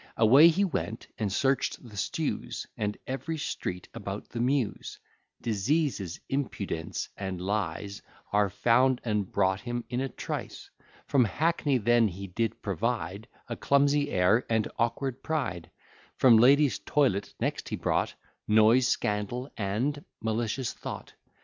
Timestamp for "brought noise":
17.75-18.87